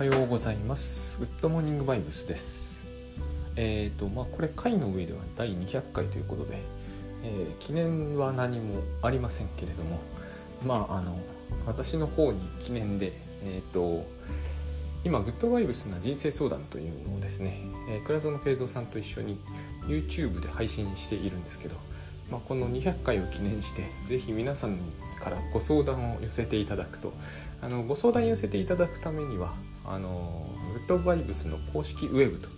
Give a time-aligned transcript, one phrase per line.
[0.00, 1.18] はようございます。
[1.18, 2.72] グッドモーニングバイブスです。
[3.56, 6.56] えっ、と、まあ、これ回の上では第200回ということで、
[7.22, 10.00] えー記念は何もありませんけれども、
[10.66, 11.18] まあ、あの、
[11.66, 13.12] 私の方に記念で、
[13.44, 14.02] えっ、と、
[15.04, 17.60] 今、グッドバイブスな人生相談というのをですね、
[17.90, 19.38] えー倉園平蔵さんと一緒に
[19.86, 21.76] YouTube で配信しているんですけど、
[22.30, 24.78] まあ、この200回を記念してぜひ皆さん
[25.22, 27.12] からご相談を寄せていただくと
[27.60, 29.52] あのご相談寄せていただくためには
[29.84, 32.48] あのグッドバイブスの公式ウェブと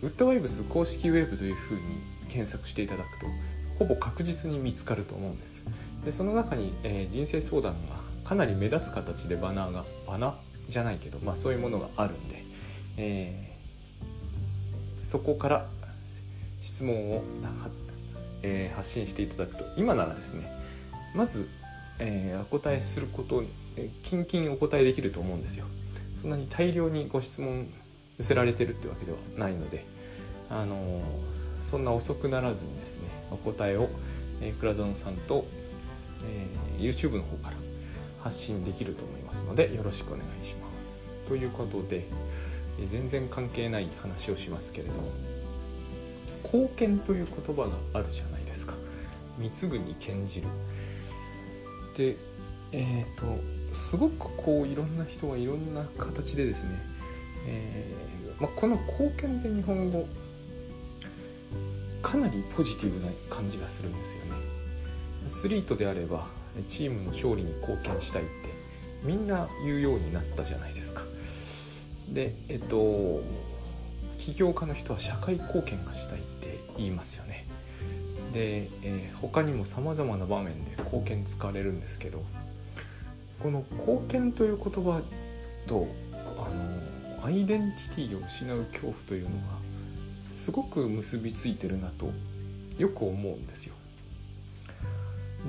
[0.00, 1.80] グッドバイブス公式ウェブというふうに
[2.28, 3.26] 検索していただくと
[3.78, 5.62] ほぼ確実に見つかると思うんです。
[6.04, 10.34] でその中に、えー人生相談がかなり目立つ形でバナーがバナー
[10.68, 12.42] じゃないけど、まあ、そういうものがあるんで、
[12.96, 13.48] えー
[15.06, 15.66] そこから
[16.60, 17.22] 質問を、
[18.42, 20.50] えー発信していただくと今ならですね
[21.14, 21.48] まず、
[21.98, 25.64] えーお答えすることに、えーキンキンお答えできると思うんですよ。
[26.20, 27.68] そんなに大量にご質問
[28.18, 29.84] 寄せられてるってわけではないので、
[30.50, 31.02] あの
[31.60, 33.88] そんな遅くならずにですねお答えを、
[34.40, 35.46] えー、倉園さんと、
[36.26, 37.56] えー YouTube の方から
[38.22, 41.00] 発信できると思いますのでよろしくお願いします。
[41.28, 42.04] ということで、
[42.78, 45.10] えー全然関係ない話をしますけれども
[46.44, 48.74] 貢献という言葉があるじゃないですか。
[49.38, 50.48] 貢ぐに献じる。
[51.96, 52.16] で
[52.72, 56.70] えっ、とすごくこういろんな人がいろんな形でですね、
[57.46, 60.06] えーまあ、この貢献で日本語
[62.02, 64.30] かなりポジティブな感じがするんですよね。
[65.26, 66.26] アスリートであれば
[66.68, 68.30] チームの勝利に貢献したいって
[69.02, 71.02] みんな言うようになったじゃないですか。
[72.08, 73.20] でえっと
[74.18, 77.46] 起業家の人は社会貢献がしたいって言いますよね。
[78.32, 82.24] で、えー他にもさまざまな場面で貢献使われるんですけど
[83.42, 85.00] この貢献という言葉
[85.66, 86.16] とあ
[87.20, 89.34] のアイデンティティを失う恐怖というのが
[90.30, 92.10] すごく結びついてるなと
[92.78, 93.74] よく思うんですよ。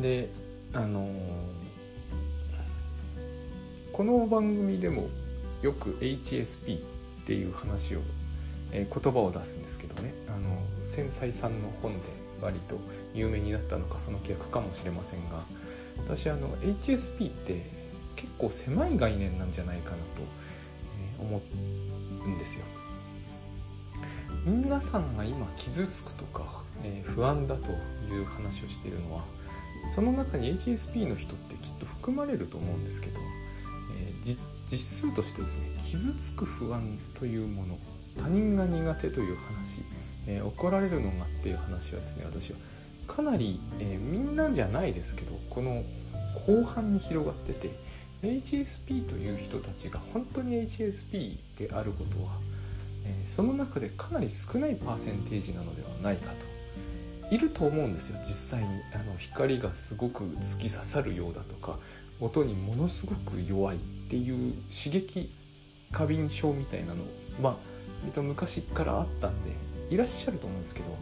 [0.02, 0.30] で
[0.74, 1.10] あの
[3.94, 5.08] この番組でも
[5.62, 6.82] よく HSP っ
[7.26, 8.00] ていう話を、
[8.72, 10.14] えー言葉を出すんですけどね。
[10.28, 12.00] あの繊細さんの本で
[12.42, 12.80] 割と
[13.14, 15.44] 有名になったのかその逆かもしれませんが
[15.98, 17.79] 私あの HSP って
[18.20, 20.04] 結構狭い概念なんじゃないかなと、
[21.22, 21.42] 思
[22.26, 22.66] うんですよ。
[24.46, 27.72] 皆さんが今傷つくとか、え不安だと
[28.14, 29.24] いう話をしているのは
[29.94, 33.20] その中に HSP の人ってきっと含まれると思うんですけど、
[33.98, 34.38] えじ
[34.68, 37.78] 実数としてですね傷つく不安というもの
[38.18, 39.82] 他人が苦手という話、
[40.28, 42.58] え怒られるのがっていう話はですね私は
[43.08, 45.84] かなり、えみんなじゃないですけどこの
[46.48, 47.72] 後半に広がってて
[48.22, 52.34] HSP という人たちが本当に HSP であることは、
[53.06, 56.50] えその中でかなり少ないパーセンテージなのではないかと。
[57.32, 58.18] いると思うんですよ。
[58.22, 61.78] 実際にあの光がすごく突き刺さるようだとか
[62.20, 63.80] 音にものすごく弱いっ
[64.10, 65.32] ていう刺激
[65.92, 67.04] 過敏症みたいなの
[67.42, 69.52] まあ昔からあったんで
[69.90, 70.98] いらっしゃると思うんですけど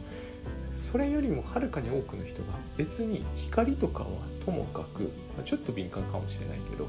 [0.77, 4.09] それよりもはるかに多くの人が別に光とかは
[4.45, 6.87] ともかくまちょっと敏感かもしれないけど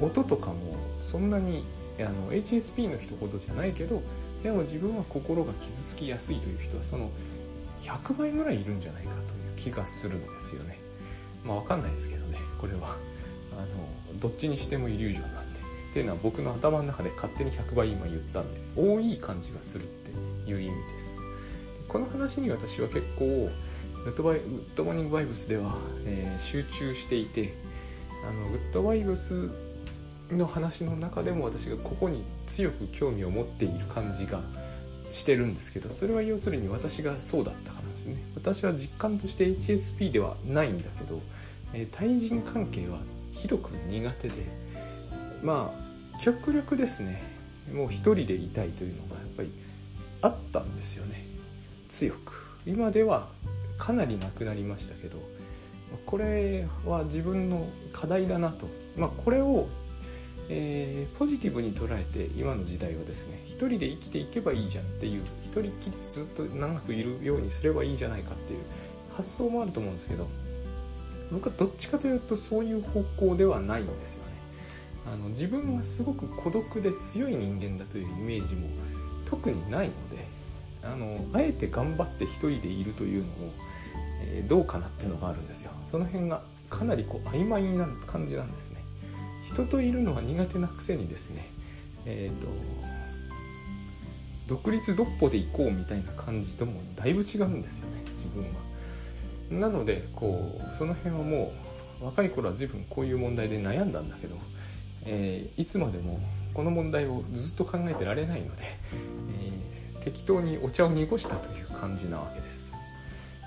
[0.00, 0.54] 音とかも
[0.98, 1.64] そんなに
[2.00, 4.02] あの HSP の人ほどじゃないけど
[4.42, 7.10] でも自分は心が傷つきやすいという人はその
[7.82, 9.22] 100倍ぐらいいるんじゃないかという
[9.56, 10.78] 気がするんですよね。
[11.44, 12.96] まあわかんないですけどねこれは。
[13.52, 13.56] あ
[14.14, 15.60] のどっちにしてもイリュージョンなんで。
[15.90, 20.10] っていうのは僕の頭の中で勝手に100倍今言ったんで多い感じがするって
[20.50, 21.11] いう意味です。
[21.92, 23.50] この話に私は結構
[24.04, 25.76] グッドバイグッドモーニングバイブスでは、
[26.06, 27.52] えー集中していて
[28.26, 29.50] あのグッドバイブス
[30.30, 34.40] の話の中でも私がここに強く興味を持っている感じが
[35.12, 38.16] してるんですけどそれは要するに私がそうだったからですね。
[38.34, 41.20] 私は実感として HSP ではないんだけど、
[41.74, 42.98] えー対人関係は
[43.32, 44.34] ひどく苦手で
[45.42, 47.22] まあ極力ですね
[47.74, 49.52] もう一人でいたいというのがやっぱり
[50.22, 51.31] あったんですよね。
[51.92, 53.28] 強く今では
[53.76, 55.18] かなりなくなりましたけど
[56.06, 58.66] これは自分の課題だなと、
[58.96, 59.68] まあ、これを、
[60.48, 68.60] えーポジティブに捉えて今の時代はですね一人で生きていけばいいじゃんっていう一人きりずっと長くいるようにすればいいじゃないかっていう
[69.14, 70.26] 発想もあると思うんですけど
[71.30, 74.32] 僕はどっちかというとそういう方向ではないんですよね。
[75.12, 78.68] あの自分がすごく孤独で強い人間だというイメージも
[79.28, 80.31] 特にないので
[80.84, 83.32] あのあえて頑張って一人でいるというのも、
[84.24, 88.82] えーどうかなっていうのがあるんですよその辺がかなりこう曖昧な感じなんですね
[89.44, 91.46] 人といるのが苦手なくせにですね
[92.06, 92.48] えっ、と
[94.48, 98.72] 独立独歩で行こうみたいな感じともだいぶ違うんですよね自分は。
[99.50, 101.52] なのでこうその辺はも
[102.00, 104.36] う若い頃は随分こういう問題で悩んだんだけど、
[105.04, 106.18] えー、いつまでも
[106.54, 109.61] この問題をずっと考えてられないので、えー、
[110.04, 112.72] 適当にお茶を濁したという感じなわけです。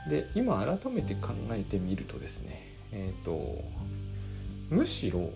[0.09, 3.63] で今改めて考えてみるとですねえっ、ー、と
[4.69, 5.31] むしろ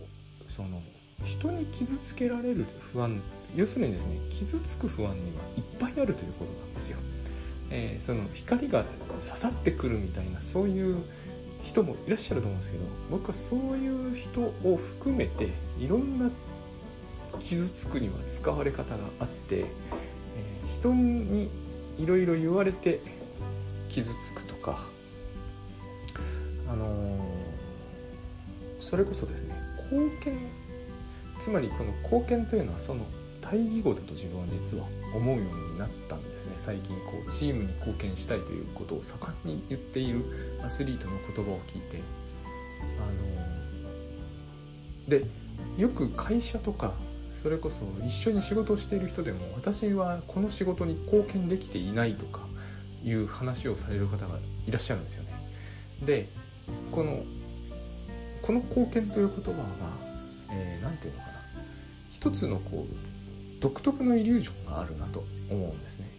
[0.48, 0.82] その
[1.26, 3.22] 人に傷つけられる不安
[3.56, 6.98] 要するにですね傷つく不安にはいっぱいあるということなんですよ。
[7.72, 8.84] えー、その光が
[9.20, 11.04] 刺さってくるみたいなそういう
[11.64, 15.50] 人もいらっしゃると思うんですけど僕はそういう人を含めて
[15.80, 16.30] いろんな
[17.40, 19.66] 傷つくには使われ方があって、
[20.80, 21.50] 人に
[21.98, 23.00] いろいろ言われて
[23.90, 24.86] 傷つくとか
[26.70, 27.20] あのー、
[28.80, 29.56] それこそですね
[29.92, 30.38] 貢献
[31.40, 33.06] つまりこの貢献というのはその
[33.42, 34.86] 対義語だと自分は実は
[35.16, 36.54] 思うようになったんですね。
[36.58, 40.24] 最近こうチームに貢献したいということを盛んに言っている
[40.64, 42.00] アスリートの言葉を聞いて。
[43.00, 43.02] あ
[43.88, 45.26] ので
[45.78, 46.94] よく会社とか
[47.42, 52.42] それこそ一緒に仕事をしている人でも私はこの仕事に貢献できていないとか
[53.04, 54.38] いう話をされる方が
[54.68, 55.32] いらっしゃるんですよね。
[56.06, 56.28] で
[56.92, 57.24] この
[58.42, 59.68] この貢献という言葉が
[60.50, 61.40] 何、えー、て言うのかな。
[62.12, 66.10] 一つのこう独特のイリュージョンがあるなと思うんですね。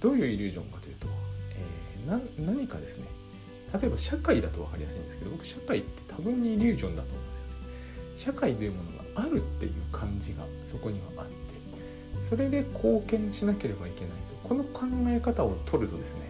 [0.00, 1.08] どういうイリュージョンかというと、
[1.50, 3.06] えー、何かですね。
[3.78, 7.50] 例えば社会だと分かりやすいんですけど僕社会って多分にイリュージョンだと思うんですよね。
[8.18, 11.32] 社会というものがあるっていう感じがそこにはあって
[12.28, 16.20] それで貢献しなければいけないとこの考え方を取るとですね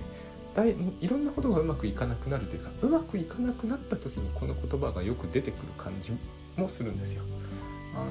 [0.55, 6.13] だいいろんなことがうまくいかなくなるというかうまくいかなくなった時にこの言葉がよく出てくる感じ
[6.57, 7.23] もするんですよ。
[7.97, 8.11] あの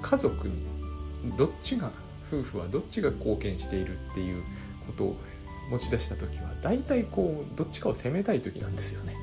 [0.00, 0.54] 家族に
[1.36, 1.90] どっちが
[2.32, 4.42] 夫婦はどっちが貢献しているっていう
[4.86, 5.16] ことを
[5.70, 9.14] 持ち出した時は大体こうどっちかを責めたい時なんですよね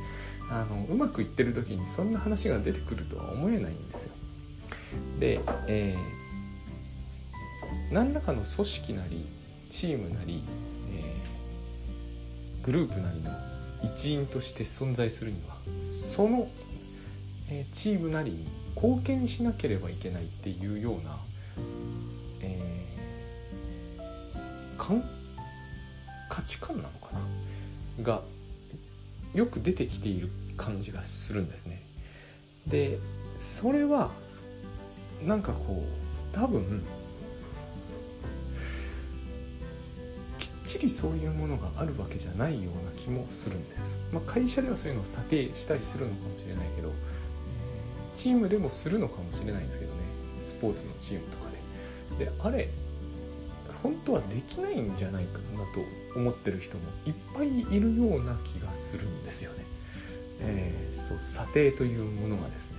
[0.51, 4.11] あのうまくいってる時にそんな話が出てくるとは思えないんですよ。
[5.19, 9.27] で、えー、何らかの組織なり
[9.69, 10.43] チームなり、
[10.91, 13.31] えー、グループなりの
[13.83, 15.55] 一員として存在するには
[16.15, 16.47] その、
[17.49, 21.17] えー、チームなりに貢献しなければいけないっていうような
[22.41, 25.01] えー、
[26.29, 27.09] 価値観なのか
[27.97, 28.03] な？
[28.03, 28.21] が
[29.39, 31.81] よく出てきている感じがするんですね。
[32.67, 32.99] で
[33.39, 34.11] それは
[35.25, 35.83] なんかこ
[36.33, 36.83] う多分
[40.37, 43.95] きっちりそういうものがあるわけじゃないような気もするんです。
[44.11, 46.91] まあ、会社ではそういうのを査定したりするのかもしれないけど、
[48.17, 49.99] チームでもするのかもしれないんですけどね
[50.43, 51.49] スポーツのチームとか
[52.19, 52.67] であれ
[53.81, 55.79] 本当はできないんじゃないかなと
[56.15, 59.63] 思ってる人もいっぱいいるような気がするんですよね。
[60.41, 62.77] えー、そう査定というものがですね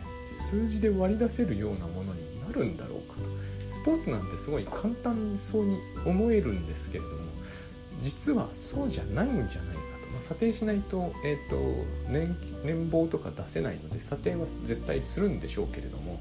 [0.50, 3.22] 数字で割り出せるようなものになるんだろうかと
[3.70, 7.16] スポーツなんてすごい簡単そうに思えるんですけれども
[8.00, 9.58] 実はそうじゃないんじゃないか
[10.02, 11.56] と、まあ、査定しないと,、えーと
[12.10, 12.34] 年
[12.64, 16.20] 年俸とか出せないので査定は絶対するんでしょうけれども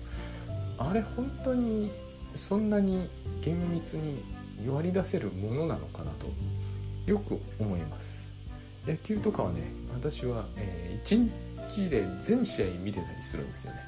[0.77, 1.91] あれ本当に
[2.35, 3.09] そんなに
[3.41, 4.21] 厳密に
[4.69, 6.27] 割り出せるものなのかなと
[7.09, 8.23] よく思います。
[8.87, 9.63] 野球とかはね
[9.93, 11.29] 私は、えー、1
[11.73, 13.79] 日で全試合見てたりするんですよね。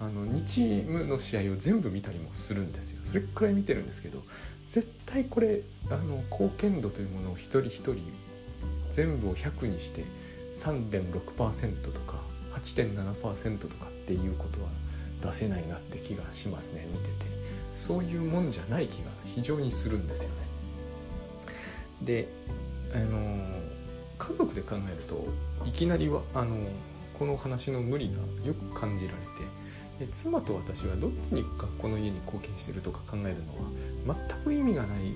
[0.00, 3.00] あの2チームの試合を全部見たりもするんですよ。
[3.04, 4.22] それくらい見てるんですけど
[4.70, 7.98] 絶対これあの貢献度というものを一人一人
[8.92, 10.04] 全部を100にして
[10.56, 12.16] 3.6%とか
[12.54, 14.68] 8.7%とかっていうことは
[15.32, 17.36] 出せないなって気がしますね見てて。
[17.76, 20.45] そういうもんじゃない気が非常にするんですよね。
[22.02, 22.28] で
[22.94, 23.38] あの
[24.18, 25.26] 家族で考えると
[25.66, 26.56] いきなりはあの
[27.18, 29.18] この話の無理がよく感じられ
[29.98, 35.14] てで妻と私はどっちにかこの家に貢献してるとか考えるのは全く意味がない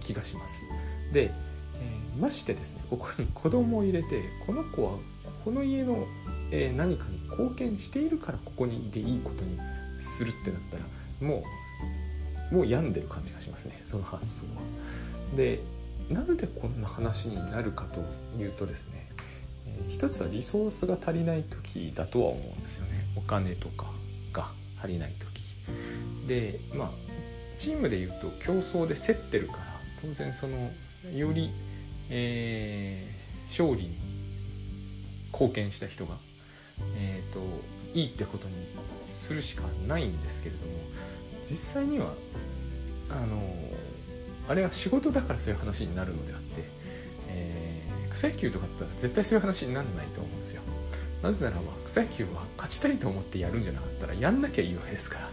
[0.00, 0.54] 気がします。
[1.12, 4.98] で、えー、ましてですねここに 子供を入れてこの子は
[5.44, 6.06] この家の、
[6.50, 9.58] えー、何かに貢献しているからここにいいいことに
[10.00, 11.44] するってなったらも
[12.50, 15.36] うもう病んでる感じがしますねその発想は。
[15.36, 15.60] で
[16.12, 18.00] なんでこんな話になるかと
[18.42, 19.08] いうとですね、
[19.66, 23.04] えー、一つはリソースが足りない時だとは思うんですよね。
[23.16, 23.86] お金とか
[24.32, 25.32] が足りない時。
[26.26, 26.90] でまあ
[27.56, 29.58] チームでいうと競争で競ってるから
[30.00, 30.70] 当然その
[31.14, 31.50] より、
[32.10, 33.96] えー、勝利に
[35.32, 36.16] 貢献した人が、
[36.96, 37.46] えーと、と
[37.94, 38.54] いいってことに
[39.06, 40.72] するしかないんですけれども
[41.48, 42.14] 実際には
[43.10, 43.40] あの
[44.48, 46.64] あれは仕事だからそういう話になるのであって、
[47.28, 50.62] えー、草野球とかだったら絶対そういう話にならないと思うんですよ。
[51.22, 55.30] なぜならば草野球は勝ちたいと思ってやるんじゃなかったらやんなきゃいいわけですから、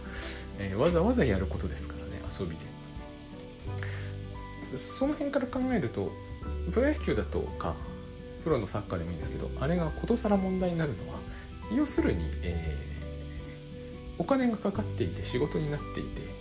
[0.60, 2.70] えー、わざわざやることですからね遊びで。
[4.76, 6.12] その辺から考えると
[6.72, 7.74] プロ野球だとか
[8.44, 11.18] プロのサッカーでもいいんですけどあれがことさら問題になるのは
[11.76, 16.39] 要するに、えー、お金がかかっていて仕事になっていて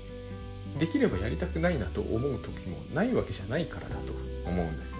[0.78, 4.14] できればやりたくないなと思う時もないわけじゃないからだと
[4.46, 4.98] 思うんですよ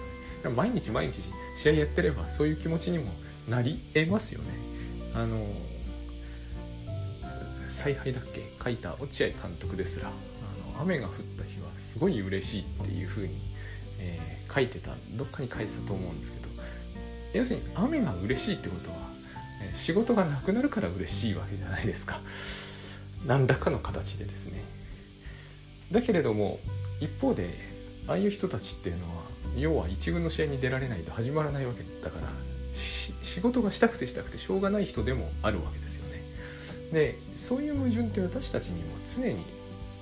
[0.50, 0.56] ね。
[0.56, 1.22] 毎日毎日
[1.56, 3.12] 試合やってればそういう気持ちにも
[3.48, 4.46] なり得ますよね。
[5.14, 5.46] あの
[7.68, 10.10] 采配だっけ書いた落合監督ですらあ
[10.76, 13.34] の雨が降った日はすごい嬉しいっていう風に、
[13.98, 16.50] えー、書いてたどっかに書いてたと思うんですけど
[17.32, 18.96] 要するに雨が嬉しいってことは、
[19.62, 22.20] え、仕事がなくなるから嬉しいわけじゃないですか。
[23.24, 24.62] 何らかの形でですね。
[25.90, 26.58] だけれども
[27.00, 27.50] 一方で
[28.06, 29.22] ああいう人たちっていうのは
[29.56, 32.28] 要は一軍の試合に出られないと始まらないわけだから
[33.22, 36.22] 仕事がしたくてしたくてしょうがない人でもあるわけですよね。
[36.92, 39.44] でそういう矛盾って私たちにも常に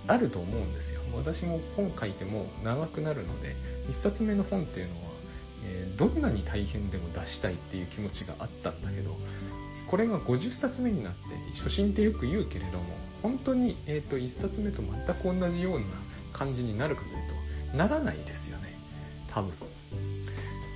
[0.06, 1.00] あると思うんですよ。
[1.14, 3.56] 私も本書いても長くなるので
[3.88, 5.00] 1冊目の本っていうのは、
[5.66, 9.16] えー、どんなに大変でも出したいっていう気持ちがあったんだけど
[9.86, 11.18] これが50冊目になって
[11.54, 12.84] 初心ってよく言うけれども
[13.22, 15.86] 本当に、えーと、1冊目と全く同じような
[16.32, 17.14] 感じになるかという
[17.72, 18.74] とならないですよね。
[19.32, 19.52] 多分。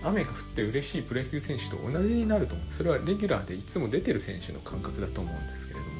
[0.05, 2.73] 雨が降って嬉しいプロ野球選手と同じになると思う。
[2.73, 5.93] それはレギュラーでいつも出てる選手の感覚だと思うんですけれども。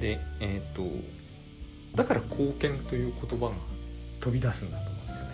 [0.00, 0.82] でえっ、ー、と
[1.94, 3.52] だから貢献という言葉が
[4.20, 5.30] 飛び出すんだと思うんですよね、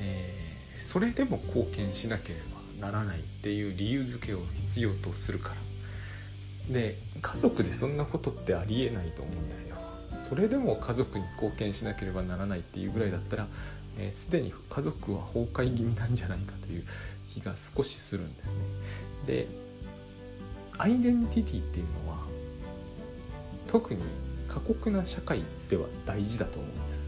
[0.00, 2.38] えー、それでも貢献しなけれ
[2.80, 5.69] ばならないっていう理由付けを必要とするから。
[6.70, 9.76] で家族でそんなことってありえないと思うんですよ。
[10.28, 13.46] それでも家族に貢献しなければならないっていうぐらいだったら
[14.12, 16.84] すで、ー、に家族は崩壊気味なんじゃないかという
[17.28, 18.54] 気が少しするんですね。
[19.26, 19.48] で
[20.78, 22.18] アイデンティティっていうのは
[23.66, 24.00] 特に
[24.48, 27.06] 過酷な社会では大事だと思うんです、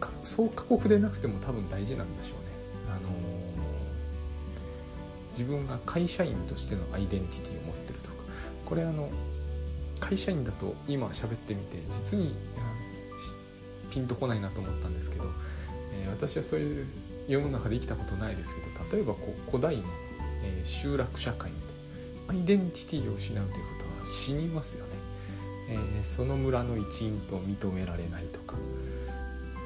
[0.00, 2.43] えー、そう過酷でなくても多分大事なんでしょう、
[5.36, 8.14] 自分が会社員としてのアイデンティティを持ってるとか。
[8.64, 9.10] これあの
[10.00, 12.34] 会社員だと今喋ってみて実に
[13.90, 15.24] ピンとこないなと思ったんですけど、
[15.94, 16.86] えー、私はそういう
[17.28, 19.84] 世の中で生きたことないですけど例えばこう古代の、
[20.42, 21.50] えー、集落社会
[22.28, 24.90] アイデンティティを失うということは死にますよね、
[25.70, 28.56] えー、その村の一員と認められないとか、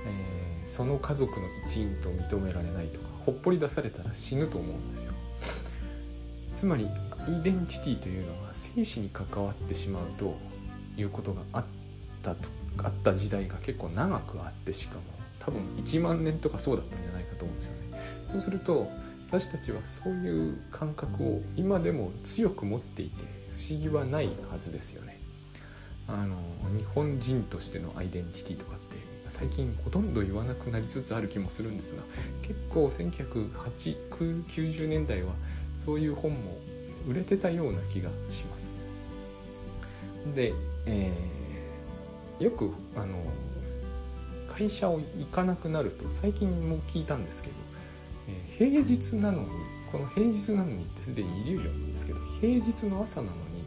[0.06, 5.12] えその家族の一員と認められないとかほっぽり出されたら死ぬと思うんですよ。
[6.58, 6.88] つまり
[7.24, 10.36] アイデンティティというのは生死に関わってしまうと
[10.96, 11.64] いうことがあっ
[12.20, 12.48] たと
[12.78, 15.02] あった時代が結構長くあってしかも
[15.38, 17.78] 多分1万年とかそうだったんじゃないかと思うんですよね。
[18.32, 18.90] そうすると
[19.28, 23.22] 私たちはそういう感覚を今でも強く持っていて
[23.56, 25.20] 不思議はないはずですよね。
[26.08, 26.34] あの
[26.76, 28.96] 日本人としてのアイデンティティとかって
[29.28, 32.02] 最近ほとんど言わなくなりつつある気もするんですが
[32.42, 35.34] 結構1990年代は
[35.78, 36.58] そういう本も
[37.08, 38.74] 売れてたような気がします。
[40.34, 40.52] で、
[40.84, 41.38] えー
[42.40, 43.18] よくあの
[44.48, 47.54] 会社を行かなくなると最近も聞いたんですけど、
[48.28, 49.48] えー、平日なのに
[49.90, 53.64] この平日なのにってすでにイリュージョンなんですけど平日の朝なのに、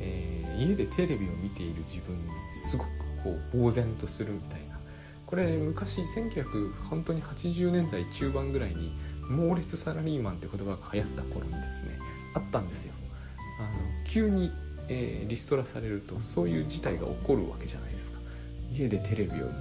[0.00, 2.22] えー、家でテレビを見ている自分に
[2.68, 2.88] すごく
[3.24, 4.78] こう呆然とするみたいな
[5.26, 8.92] これ昔1980年代中盤ぐらいに
[9.30, 11.98] 猛烈サラリーマンって言葉が流行った頃にですね
[12.34, 12.92] あったんですよ。
[13.58, 13.68] あの
[14.04, 14.50] 急に
[14.90, 18.18] えー、リストラされるとそういう事態が起こるわけじゃないですか。
[18.72, 19.52] 家でテレビを見ていて、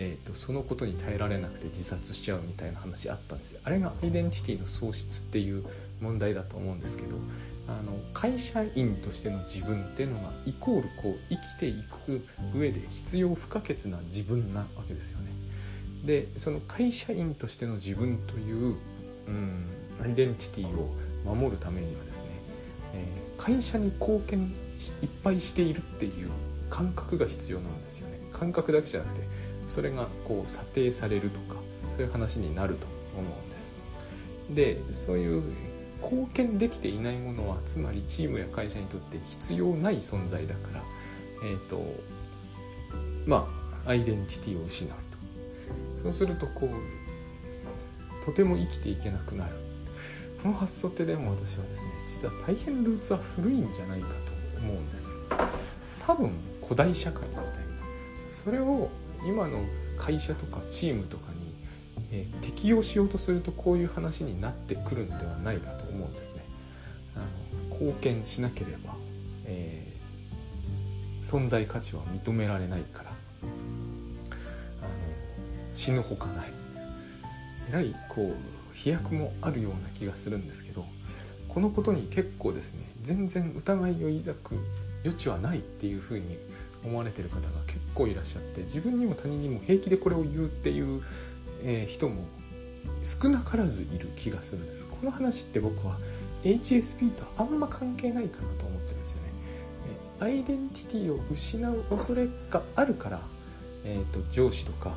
[0.00, 3.60] えーと、そのことに耐えられなくて自殺しちゃうみたいな話あったんですよ。
[3.64, 5.64] あれがアイデンティティの喪失っていう
[6.00, 7.16] 問題だと思うんですけど
[7.68, 11.74] あの会社員としての自分っていうのがイコールこう生きてい
[12.06, 15.30] く上で必要不可欠な自分なわけですよね。
[16.04, 18.76] でその会社員としての自分という、
[19.28, 19.66] うん、
[20.02, 20.94] アイデンティティを
[21.24, 22.28] 守るためにはですね、
[22.94, 24.38] えー会社に貢献
[25.02, 26.30] いっぱいしているっていう
[26.70, 28.20] 感覚が必要なんですよね。
[28.32, 29.26] 感覚だけじゃなくて
[29.66, 31.56] それがこう査定されるとか
[31.92, 32.86] そういう話になると
[33.18, 33.72] 思うんです。
[34.50, 35.42] でそういう
[36.00, 40.82] 貢献できていないものはつまりチームや会社にとって必要ない存在だから
[41.44, 41.84] えっ、ー、と
[43.26, 43.48] ま
[43.86, 45.11] あアイデンティティを失う。
[46.02, 49.54] そうするとこうとても生きていけなくなる。
[50.42, 54.14] この発想ってでも私はですね実は大変ルーツは古いんじゃないかと
[54.60, 55.16] 思うんです。
[56.04, 56.32] 多分
[56.62, 57.52] 古代社会みたいな。
[58.30, 58.88] それを
[59.24, 59.64] 今の
[59.98, 61.54] 会社とかチームとかに、
[62.10, 66.42] えー、適用しようとするとこういう話になってくるんではないかと思うんですね。
[67.14, 68.96] あの貢献しなければ、
[69.44, 73.11] えー、存在価値は認められないから。
[75.82, 76.46] 死ぬほかない。
[77.68, 80.84] えらいこう飛躍もあるような気がするんですけど
[81.48, 84.56] このことに結構ですね全然疑いを抱く
[85.02, 86.38] 余地はないっていうふうに
[86.84, 91.02] 思われてる方が結構いらっしゃって自分にも他人にも平気でこれを言うっていう、
[91.64, 92.26] え、人も
[93.02, 94.86] 少なからずいる気がするんです。
[94.86, 95.98] この話って僕は
[96.44, 99.22] HSP とあんま関係ないかなと思ってるんですよね。
[100.20, 103.20] アイデンティティを失う恐れがあるから、
[103.84, 104.92] えーと、上司とか、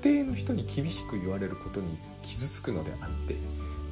[0.00, 3.36] 定の人に厳しく言われることに傷つくのであって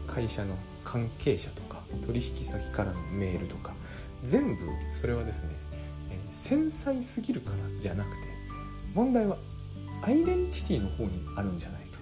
[0.06, 3.72] 会社の関係者とか取引先からのメールとか
[4.24, 5.50] 全部それはですね
[6.10, 8.16] え繊細すぎるからじゃなくて
[8.94, 9.36] 問題は
[10.02, 11.92] アイデンティティの方にあるんじゃないかと、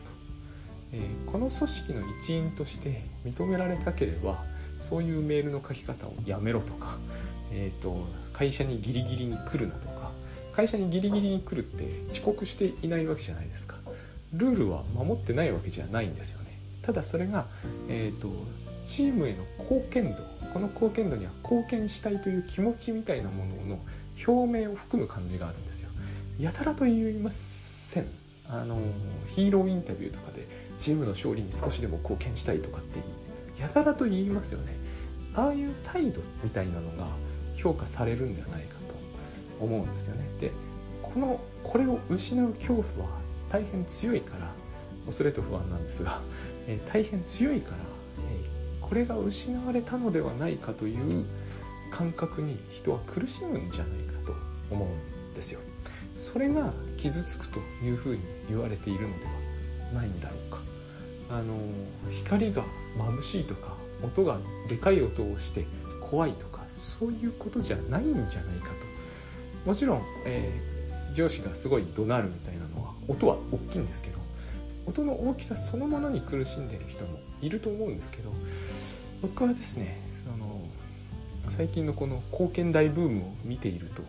[0.92, 4.44] えー、この組織の一員として認められたければ
[4.78, 6.98] そういうメールの書き方をやめろとか、
[7.52, 10.10] えーと、会社にギリギリに来るなとか
[10.54, 13.73] 会社にギリギリに来るって遅刻していないわけじゃないですか。
[14.36, 16.58] ルールは守ってないわけじゃないんですよね。
[16.82, 17.46] ただそれが、
[17.88, 18.28] えーと
[18.86, 20.22] チームへの貢献度
[20.52, 23.78] この貢献度には貢献したいという気持ちみたいなものの
[24.26, 25.90] 表明を含む感じがあるんですよ。
[26.38, 28.06] やたらと言いません。
[28.48, 28.78] あの
[29.34, 30.46] ヒーローインタビューとかで
[30.78, 33.00] チームの勝利に少しでも貢献したいとかって
[33.60, 34.76] やたらと言いますよね。
[35.34, 37.06] ああいう態度みたいなのが
[37.56, 38.74] 評価されるんではないか
[39.58, 40.28] と思うんですよね。
[40.40, 40.52] で
[41.02, 43.23] このこれを失う恐怖は
[43.54, 44.50] 大変強いから
[45.06, 46.20] 恐れと不安なんですが、
[46.66, 51.24] えー、大変強いから、えー、これが失われたのではないかという
[51.88, 54.34] 感覚に人は苦しむんじゃないかと
[54.74, 55.60] 思うんですよ。
[56.16, 59.30] それが傷つくというふうに言われているのでは
[60.00, 60.58] ないんだろうか。
[61.30, 61.54] あの
[62.10, 62.64] 光が
[62.98, 64.38] 眩しいとか音が
[64.68, 65.64] でかい音をして
[66.00, 68.74] 怖いとかそういうことじゃないんじゃないかと。
[69.64, 70.73] もちろん、えー、
[71.14, 74.18] 上司がすごい怒鳴るみたいなのは音は大きいんですけど
[74.86, 78.32] 音の大きさそのものに苦しんでる人もいると思うんですけど
[79.22, 80.60] 僕はですねその
[81.48, 84.02] 最近のこの貢献大ブームを見ていると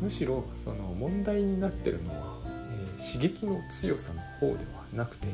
[0.00, 5.28] むしろその問題になってるのは、えー、刺激の強さの方ではなくて、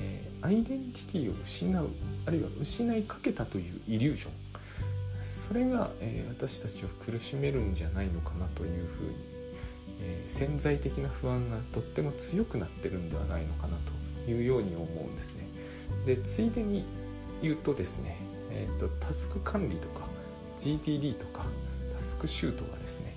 [0.00, 1.88] えー、アイデンティティを失う
[2.26, 4.32] あるいは失いかけたというイリュージョン。
[5.24, 9.14] それが、えー、私たちを苦しめるんじゃないのかなというふうに、
[10.02, 13.76] え潜在的な不安がとっても強くなってるんではないのかな
[14.26, 15.46] というように思うんですね。
[16.06, 16.84] でついでに
[17.42, 18.16] 言うとですね、
[18.50, 20.10] えーとタスク管理とか
[20.60, 21.44] GTD とか
[21.96, 23.14] タスクシュートがですね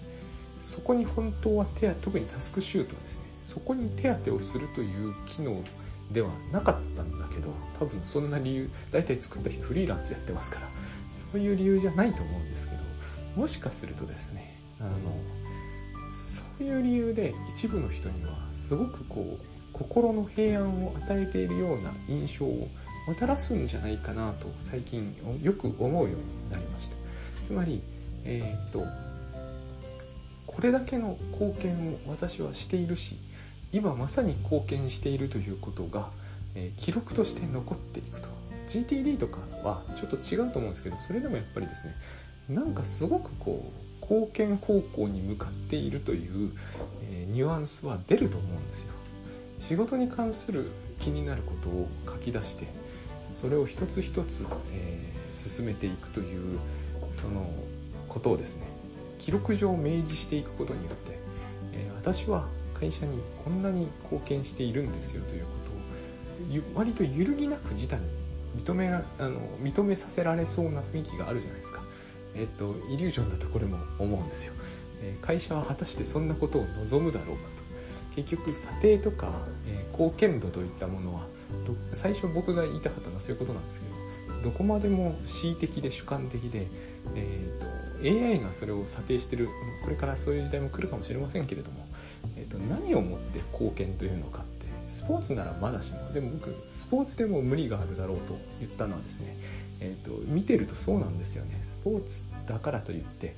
[0.61, 5.61] そこに本当は手特にタスクシュートはですねそこに手当てをするという機能
[6.11, 10.67] ではなかったんだけど多分そんな理由大体作った人フリーランスやってますから
[11.31, 12.81] そういう理由じゃないと思うんですけど
[13.35, 14.89] もしかするとですねあの
[16.63, 22.69] そういう理由で一部の人にはすごくこう心の平安を与えているような印象を
[23.05, 26.95] もたらすんじゃないかなと最近よく思うようになりました。
[27.43, 27.81] つまり、
[28.23, 28.85] えー、っと
[30.47, 33.17] これだけの貢献を私はしているし
[33.73, 36.11] 今まさに貢献しているということが、
[36.55, 38.29] えー、記録として残っていくと。
[38.69, 41.93] GTD とかはちょっと違うと思うんですけどそれでもやっぱりですね
[42.47, 46.51] なんかすごくこう貢献方向に向かっているという、
[47.09, 48.93] え、ニュアンスは出ると思うんですよ
[49.59, 52.65] 仕事に関する気になることを書き出して
[53.33, 56.59] それを一つ一つ、えー、進めていくという
[57.13, 57.49] その
[58.09, 58.67] ことをですね
[59.19, 61.17] 記録上明示していくことによって、
[61.73, 68.03] えー、私は会社にこんなに貢献しているんですよということを割と揺るぎなく自他に
[68.57, 71.81] 認めあの認めさせられそうな雰囲気があるじゃないですか。
[72.35, 74.53] えっ、とイリュージョンだとこれも思うんですよ。
[75.01, 77.63] え、会社は果たしてそんなことを望むだろうかと。
[78.15, 79.31] 結局査定とか、
[79.67, 81.27] え、貢献度といったものは
[81.93, 83.93] 最初僕が言いたかったのはそういうことなんですけど
[84.43, 86.67] どこまでも恣意的で主観的で、
[87.15, 89.47] えーと、AI がそれを査定してる
[89.83, 91.85] これからそういう時代も来るかもしれませんけれども、
[92.35, 99.37] えーと、何をもって貢献というのかってスポーツならまだしもでも僕スポーツでも無理があるだろうと言ったのはですね、
[99.83, 101.59] えーと、見てるとそうなんですよね。
[101.61, 103.35] スポーツだからといって、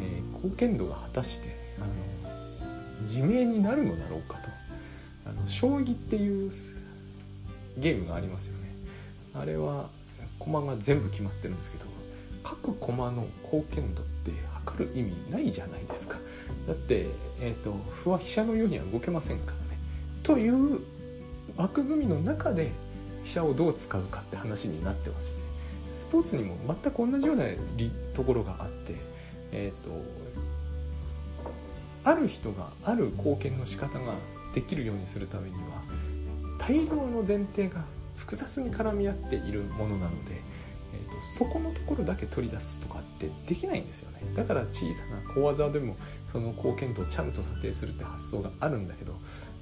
[0.00, 4.50] えー、貢献度が果たしてあの自明になるのだろうかと。
[5.28, 6.50] あの将棋っていう
[7.78, 8.70] ゲームがありますよね。
[9.34, 9.88] あれは
[10.38, 11.84] 駒が全部決まってるんですけど
[12.44, 14.30] 各駒の貢献度って
[14.64, 16.16] 測る意味ないじゃないですか。
[16.68, 17.06] だって、
[17.40, 17.72] えーと、
[18.04, 19.80] 歩は飛車のようには動けませんからね。
[20.22, 20.80] という
[21.56, 22.70] 枠組みの中で
[23.24, 25.45] 飛車をどう使うかって話になってますよね。
[26.06, 27.44] スポーツにも全く同じような
[28.14, 28.94] ところがあって
[29.50, 29.90] え、ー、と
[32.04, 34.14] ある人がある貢献の仕方が
[34.54, 35.82] できるようにするためには
[36.58, 37.84] 大量の前提が
[38.16, 40.32] 複雑に絡み合っているものなので、
[40.94, 44.20] えーと、そこのところだけ取り出すとかってできないんですよね。
[44.34, 49.12] だから小さな小技でもその貢献度をちゃんと査定するって発想があるんだけど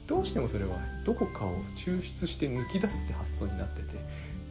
[0.06, 3.88] どうしてもそれはどこかを抽出して抜き出すって発想になってて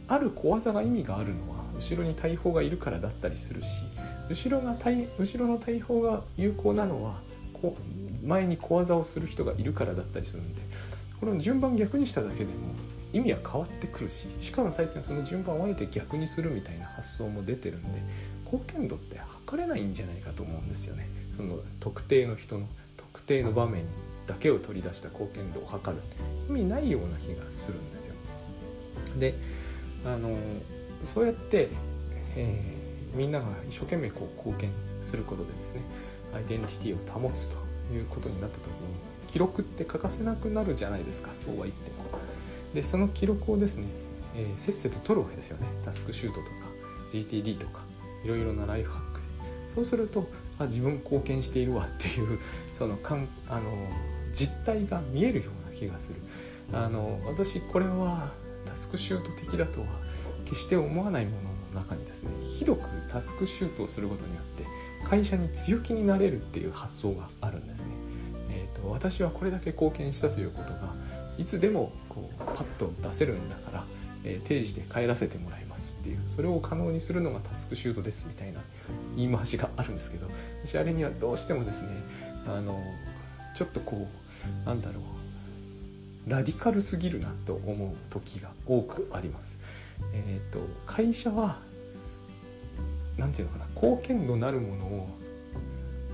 [0.08, 3.66] ある小技が意味があるのは後ろに大砲がいるからだったりするし
[4.28, 7.20] 後ろが後ろの大砲が有効なのは
[7.52, 7.76] こ
[8.24, 10.62] 前に小技をする人がいるからだったりするんで
[11.20, 12.50] この順番逆にしただけでも
[13.12, 18.02] 意味は変わってくるししかも最近その順番をあえて逆にするみたいな発想も出てるんで
[18.44, 21.08] 貢献度って測れないんじゃないかと思うんですよね。
[21.36, 23.84] その特定の人の特定の場面
[24.26, 26.02] だけを取り出した貢献度を測る。
[26.48, 28.14] 意味ないような気がするんですよ。
[29.18, 29.34] で
[30.04, 30.36] あの
[31.04, 31.68] そうやって、
[32.36, 34.70] えー、みんなが一生懸命こう貢献
[35.02, 35.82] することでですね
[36.34, 37.56] アイデンティティを保つと
[37.92, 42.04] いうことになった時に記録って欠かせなくなるじゃないですかそうは言っても。
[42.74, 43.86] でその記録をですね、
[44.36, 45.66] えー、せっせと取るわけですよね。
[45.84, 46.50] タスクシュートとか
[47.10, 47.80] GTD とか
[48.24, 49.26] いろいろなライフハックで。
[49.74, 52.38] そうするとあ自分貢献しているわっていう
[52.72, 53.62] そのかんあの
[54.32, 56.20] 実態が見えるような気がする。
[56.72, 58.32] あの私これは
[58.74, 59.86] タスクシュート的だとは
[60.44, 64.64] 決して思わないものの中にですねひどくタスクシュートをすることによって
[65.08, 67.86] 会社に強気になれるっていう発想があるんですね。
[68.50, 70.94] えーと、私はこれだけ貢献したということが
[71.38, 73.84] いつでもこうパッと出せるんだから、
[74.24, 78.60] えー、定時で帰らせてもらいますっていうそれを可能にするのがタスクシュートですみたいな
[79.14, 80.28] 言い回しがあるんですけど
[80.64, 81.88] 私あれにはどうしてもですね
[82.46, 82.80] あの
[83.54, 84.08] ちょっとこ
[84.64, 85.23] うなんだろう
[86.26, 89.58] ラディカルすぎるなと思う時が多くあります。
[90.12, 91.58] えーと会社は
[93.16, 95.08] 何て言うのかな貢献度なるものを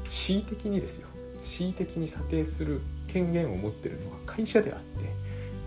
[0.05, 1.09] 恣意的にですよ
[1.41, 5.09] 恣意的に査定する権限を持ってるのは会社であって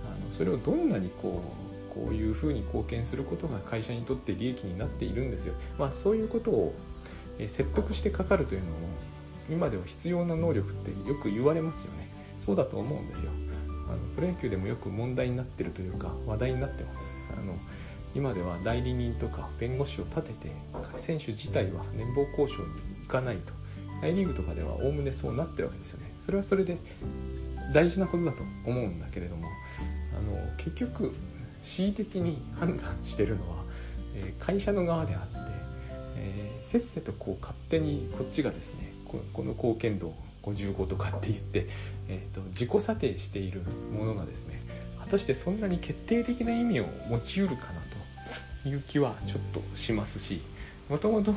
[0.06, 1.44] あのそれをどんなにこ
[1.92, 5.54] うこういうふうに貢献することが会社にとって利益になっているんですよ。
[5.78, 6.74] まあ、そういうことを
[7.40, 8.72] 説得してかかるというのも
[9.48, 12.10] 今では必要な能力ってよく言われますよね。
[12.40, 13.32] そうだと思うんですよ。
[13.88, 17.20] あのプロ野球でもよく問題になってるというか話題になってます。
[17.38, 17.58] あの
[18.16, 20.52] 今では代理人とか弁護士を立てて
[20.98, 23.54] 選手自体は年俸交渉に行かないと
[24.02, 26.78] 大リーグとかではおおむねそうなってるわけですよねそれはそれで
[27.74, 29.48] 大事なことだと思うんだけれども
[30.16, 31.14] あの結局
[31.62, 33.64] 恣意的に判断してるのは、
[34.16, 35.38] えー、会社の側であって、
[36.18, 38.94] えー、せっせとこう勝手にこっちがですね
[39.32, 41.68] この貢献度を55とかって言って、
[42.08, 43.62] えーと自己査定している
[43.98, 44.62] ものがですね
[45.00, 47.82] 果たしてそんなに決定的な意味を持ちうるかな
[48.64, 50.42] という気はちょっとしますし
[50.90, 51.34] もともと、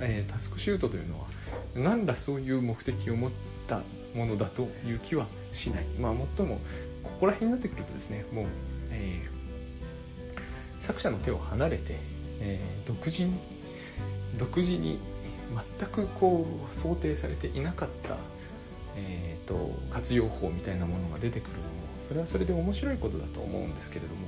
[0.00, 1.26] えタスクシュートというのは
[1.74, 3.30] 何らそういう目的を持っ
[3.66, 3.80] た
[4.14, 5.84] ものだという気はしない。
[6.00, 6.60] まあもっとも
[7.02, 8.46] ここら辺になってくるとですねもう、
[8.90, 11.96] えー、作者の手を離れて、
[12.40, 13.34] えー、独自に
[14.38, 14.98] 独自に
[15.78, 18.16] 全くこう想定されていなかった、
[18.96, 21.64] えーと活用法みたいなものが出てくるのも
[22.08, 24.26] それはそれで面白いことだと思うんですけれども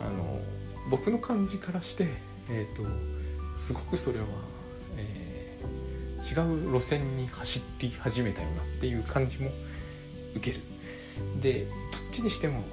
[0.00, 0.40] あの
[0.90, 2.06] 僕の感じからして、
[2.50, 2.82] えーと、
[3.56, 4.26] すごくそれは、
[4.96, 9.50] えー、違う路線に走り始めたよなっていう感じも
[10.36, 10.62] 受ける。
[11.40, 11.70] でどっ
[12.10, 12.64] ちにしても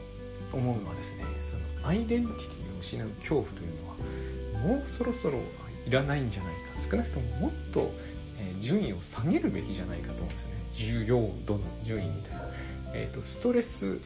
[0.52, 5.40] 思うのはですねそのアイデンティティを失う恐怖というのはもうそろそろ
[5.88, 6.82] いらないんじゃないか。
[6.82, 7.92] 少なくとももっと、
[8.60, 10.61] 順位を下げるべきじゃないかと思うんですよね。
[10.72, 12.42] 重要度の順位みたいな、
[12.94, 14.00] えーとストレス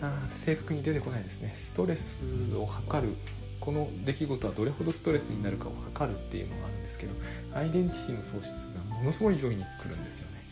[0.00, 1.52] あ正確に出てこないですね。
[1.56, 2.22] ストレス
[2.56, 3.14] を測る。
[3.60, 7.12] この出来事はどれほどストレスになるかを測るっていうのがあるんですけど
[7.54, 10.42] アイデンティティの喪失がものすごい上位に来るんですよね、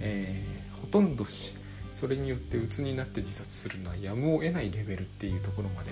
[0.00, 1.56] えー、ほとんどし
[1.94, 5.90] それによって鬱になって自殺するのはやむを得ないレベルっていうところまで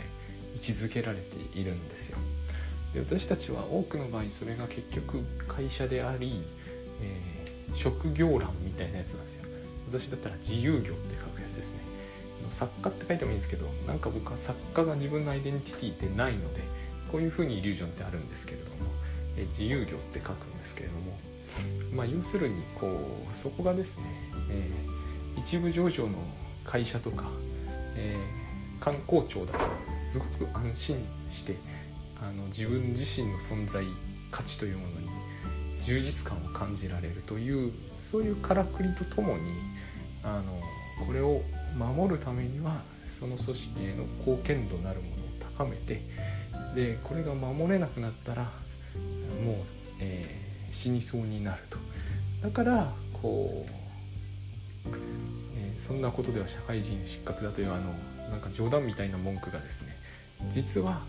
[0.57, 2.19] 位置づけられているんですよ。
[2.93, 6.43] で私たちは多くの場合それが結局会社であり、
[7.01, 9.45] えー、職業欄みたいなやつなんですよ。
[9.89, 11.79] 私だったら自由業って書くやつですね。
[12.51, 16.61] 作家って書いてもいいんですけどなんか僕は作家が自分のアイデンティティってないので
[17.11, 18.91] こういうふうにイリュージョンってあるんですけれども、
[19.49, 21.17] 自由業って書くんですけれども、
[21.93, 22.89] まあ、要するにこ
[23.33, 24.05] うそこがですね、
[24.51, 26.19] えー、一部上場の
[26.65, 27.31] 会社とか、
[27.97, 29.59] えー、観光庁だと
[30.13, 31.57] すごく安心して
[32.21, 33.85] あの自分自身の存在
[34.31, 35.04] 価値というものに
[35.85, 39.51] 充実感を感じられるというそういうからくりとともに
[40.23, 41.43] あのこれを
[41.77, 46.01] 守るためにはその組織への貢献度なるものを高めて
[46.75, 49.57] でこれが守れなくなったらもう、
[50.01, 51.79] えー、死にそうになると。
[52.43, 54.91] だからこう、
[55.57, 57.93] えー、そんなことでは社会人失格だというあの
[58.31, 59.97] なんか冗談みたいな文句がですね
[60.51, 61.01] 実は、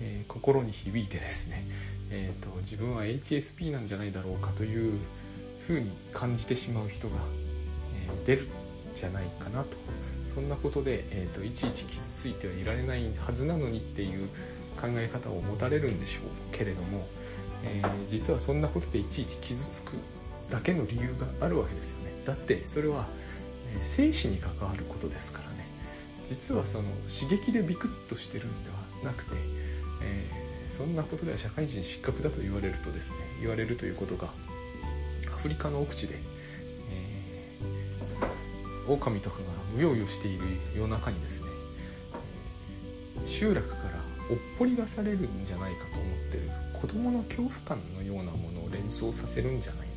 [0.00, 1.64] えー、心に響いてですね、
[2.10, 4.98] えーと、自分は HSP なんじゃないだろうかという
[5.66, 7.16] ふうに感じてしまう人が、
[8.06, 8.46] えー、出るん
[8.94, 9.76] じゃないかなと。
[10.32, 14.28] そんなことで、えーと、いちいち傷ついてはいられないはずなのにっていう
[14.80, 17.06] 考え方を持たれるんでしょうけれども、
[17.64, 19.92] えー、実はそんなことでいちいち傷つく
[20.50, 21.08] だけの理由
[21.40, 22.12] があるわけですよね。
[22.24, 23.06] だってそれは、
[23.74, 25.66] え生死に関わることですからね。
[26.28, 29.36] 実はその刺激でビクッとしてるんではなくて、
[30.02, 34.28] えー、そんなことでは社会人失格だと言われるとですね言われるということが
[35.32, 36.16] アフリカの奥地で、
[36.90, 39.44] えー、狼とかが
[39.76, 40.44] うようよしている
[40.76, 41.46] 夜中にですね、
[43.24, 43.80] 集落から
[44.30, 49.89] おっぽり出されるんじゃないかと思ってる子どもの恐怖感のようなものを連想させるんじゃないか